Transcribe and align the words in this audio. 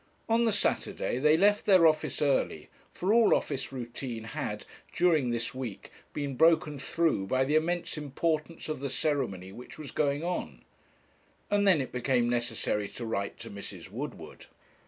On 0.27 0.45
the 0.45 0.51
Saturday 0.51 1.19
they 1.19 1.37
left 1.37 1.67
their 1.67 1.85
office 1.85 2.23
early; 2.23 2.69
for 2.91 3.13
all 3.13 3.35
office 3.35 3.71
routine 3.71 4.23
had, 4.23 4.65
during 4.91 5.29
this 5.29 5.53
week, 5.53 5.91
been 6.11 6.33
broken 6.35 6.79
through 6.79 7.27
by 7.27 7.43
the 7.45 7.53
immense 7.53 7.99
importance 7.99 8.67
of 8.67 8.79
the 8.79 8.89
ceremony 8.89 9.51
which 9.51 9.77
was 9.77 9.91
going 9.91 10.23
on; 10.23 10.63
and 11.51 11.67
then 11.67 11.79
it 11.79 11.91
became 11.91 12.27
necessary 12.27 12.87
to 12.89 13.05
write 13.05 13.37
to 13.41 13.51
Mrs. 13.51 13.91
Woodward. 13.91 14.47